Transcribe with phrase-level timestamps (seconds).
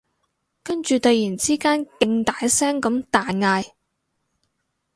[0.63, 3.63] 跟住突然之間勁大聲咁大嗌